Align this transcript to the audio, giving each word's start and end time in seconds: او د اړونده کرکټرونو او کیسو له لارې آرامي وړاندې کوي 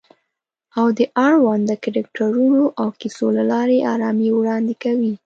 او 0.79 0.85
د 0.97 0.99
اړونده 1.25 1.75
کرکټرونو 1.83 2.63
او 2.81 2.87
کیسو 2.99 3.25
له 3.37 3.43
لارې 3.51 3.77
آرامي 3.93 4.29
وړاندې 4.33 4.75
کوي 4.83 5.13